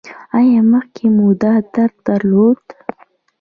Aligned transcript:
ایا 0.37 0.61
مخکې 0.73 1.05
مو 1.15 1.27
دا 1.41 1.53
درد 1.73 1.95
درلود؟ 2.07 2.63